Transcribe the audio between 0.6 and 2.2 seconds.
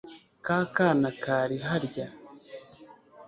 kana kari harya